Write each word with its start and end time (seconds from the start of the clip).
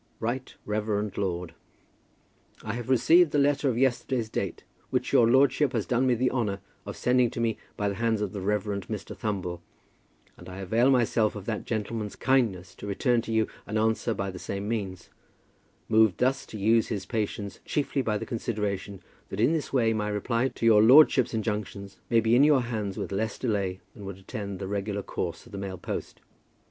RIGHT 0.19 0.55
REVEREND 0.65 1.15
LORD, 1.15 1.53
I 2.63 2.73
have 2.73 2.89
received 2.89 3.29
the 3.29 3.37
letter 3.37 3.69
of 3.69 3.77
yesterday's 3.77 4.29
date 4.29 4.63
which 4.89 5.13
your 5.13 5.29
lordship 5.29 5.73
has 5.73 5.85
done 5.85 6.07
me 6.07 6.15
the 6.15 6.31
honour 6.31 6.59
of 6.87 6.97
sending 6.97 7.29
to 7.29 7.39
me 7.39 7.59
by 7.77 7.87
the 7.87 7.93
hands 8.01 8.19
of 8.19 8.33
the 8.33 8.41
Reverend 8.41 8.87
Mr. 8.87 9.15
Thumble, 9.15 9.61
and 10.37 10.49
I 10.49 10.57
avail 10.57 10.89
myself 10.89 11.35
of 11.35 11.45
that 11.45 11.65
gentleman's 11.65 12.15
kindness 12.15 12.73
to 12.77 12.87
return 12.87 13.21
to 13.21 13.31
you 13.31 13.47
an 13.67 13.77
answer 13.77 14.15
by 14.15 14.31
the 14.31 14.39
same 14.39 14.67
means, 14.67 15.11
moved 15.87 16.17
thus 16.17 16.47
to 16.47 16.57
use 16.57 16.87
his 16.87 17.05
patience 17.05 17.59
chiefly 17.63 18.01
by 18.01 18.17
the 18.17 18.25
consideration 18.25 19.01
that 19.29 19.39
in 19.39 19.53
this 19.53 19.71
way 19.71 19.93
my 19.93 20.07
reply 20.09 20.47
to 20.47 20.65
your 20.65 20.81
lordship's 20.81 21.35
injunctions 21.35 21.99
may 22.09 22.19
be 22.19 22.35
in 22.35 22.43
your 22.43 22.61
hands 22.61 22.97
with 22.97 23.11
less 23.11 23.37
delay 23.37 23.79
than 23.93 24.03
would 24.05 24.17
attend 24.17 24.57
the 24.57 24.67
regular 24.67 25.03
course 25.03 25.45
of 25.45 25.51
the 25.51 25.59
mail 25.59 25.77
post. 25.77 26.21